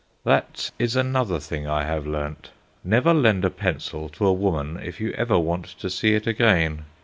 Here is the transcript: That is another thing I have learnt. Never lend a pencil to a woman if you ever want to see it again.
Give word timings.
That 0.23 0.71
is 0.79 0.95
another 0.95 1.39
thing 1.39 1.67
I 1.67 1.83
have 1.83 2.07
learnt. 2.07 2.49
Never 2.83 3.13
lend 3.13 3.45
a 3.45 3.51
pencil 3.51 4.09
to 4.09 4.25
a 4.25 4.33
woman 4.33 4.79
if 4.83 4.99
you 4.99 5.11
ever 5.11 5.37
want 5.37 5.65
to 5.77 5.91
see 5.91 6.15
it 6.15 6.25
again. 6.25 6.85